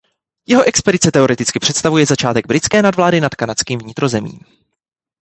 [0.47, 4.39] Jeho expedice teoreticky představuje začátek britské nadvlády nad kanadským vnitrozemím.